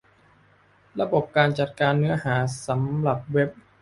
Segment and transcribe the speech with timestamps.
[0.99, 2.35] ระบบการจัดการเนื้อหา
[2.67, 3.49] สำหรับเว็บ